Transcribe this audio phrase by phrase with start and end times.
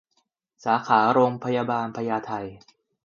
[0.63, 2.31] สาขาโรงพยาบาลพญาไท